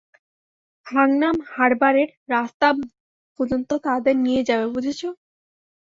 হাংনাম 0.87 1.35
হারবারের 1.49 2.09
রাস্তা 2.29 2.67
পর্যন্ত 3.39 3.69
তাদের 3.85 4.15
নিয়ে 4.25 4.41
যাবে, 4.49 4.65
বুঝেছো? 4.73 5.09